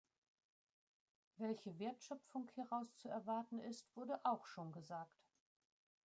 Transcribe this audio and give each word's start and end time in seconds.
Welche 1.35 1.77
Wertschöpfung 1.77 2.47
hieraus 2.55 2.91
zu 2.97 3.07
erwarten 3.09 3.59
ist, 3.59 3.95
wurde 3.95 4.19
auch 4.25 4.47
schon 4.47 4.71
gesagt. 4.71 5.27